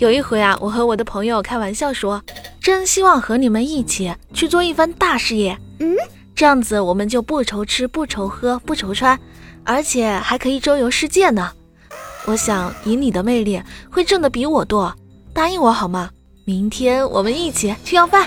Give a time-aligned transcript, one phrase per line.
[0.00, 2.22] 有一回啊，我和我的朋友开玩笑说，
[2.58, 5.54] 真希望和你们一起去做一番大事业。
[5.78, 5.94] 嗯，
[6.34, 9.20] 这样子我们就不愁吃、不愁喝、不愁穿，
[9.62, 11.52] 而且还可以周游世界呢。
[12.24, 14.94] 我想以你的魅力会挣得比我多，
[15.34, 16.08] 答应我好吗？
[16.46, 18.26] 明天我们一起去要饭。